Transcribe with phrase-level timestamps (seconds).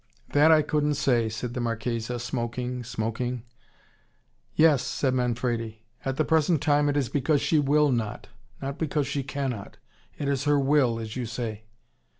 [0.29, 3.43] "That I couldn't say," said the Marchesa, smoking, smoking.
[4.55, 5.83] "Yes," said Manfredi.
[6.03, 8.27] "At the present time it is because she WILL not
[8.63, 9.77] not because she cannot.
[10.17, 11.65] It is her will, as you say."